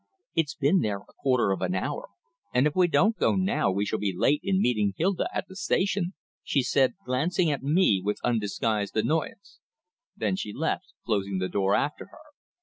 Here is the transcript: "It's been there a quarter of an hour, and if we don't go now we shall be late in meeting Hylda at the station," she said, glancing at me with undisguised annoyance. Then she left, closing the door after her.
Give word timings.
"It's 0.33 0.55
been 0.55 0.79
there 0.79 0.97
a 0.97 1.13
quarter 1.19 1.51
of 1.51 1.61
an 1.61 1.75
hour, 1.75 2.07
and 2.55 2.65
if 2.65 2.75
we 2.75 2.87
don't 2.87 3.15
go 3.15 3.35
now 3.35 3.69
we 3.69 3.85
shall 3.85 3.99
be 3.99 4.15
late 4.17 4.39
in 4.43 4.59
meeting 4.59 4.95
Hylda 4.97 5.27
at 5.31 5.47
the 5.47 5.55
station," 5.55 6.15
she 6.41 6.63
said, 6.63 6.95
glancing 7.05 7.51
at 7.51 7.61
me 7.61 8.01
with 8.03 8.17
undisguised 8.23 8.97
annoyance. 8.97 9.59
Then 10.17 10.35
she 10.35 10.53
left, 10.53 10.95
closing 11.05 11.37
the 11.37 11.49
door 11.49 11.75
after 11.75 12.05
her. 12.07 12.17